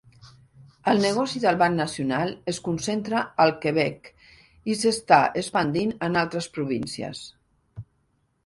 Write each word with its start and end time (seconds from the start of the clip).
El 0.91 1.01
negoci 1.03 1.41
del 1.43 1.59
Banc 1.59 1.75
Nacional 1.81 2.33
es 2.53 2.59
concentra 2.69 3.21
al 3.45 3.53
Quebec 3.67 4.09
i 4.73 4.77
s'està 4.81 5.23
expandint 5.43 5.95
en 6.09 6.19
altres 6.23 6.49
províncies. 6.57 7.23